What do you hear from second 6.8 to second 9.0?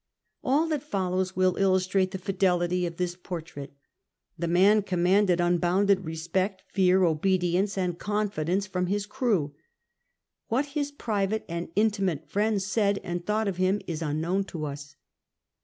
obedience, and confidence from